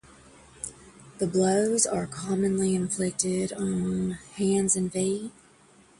[1.19, 5.31] The blows are commonly inflicted on the hands and feet.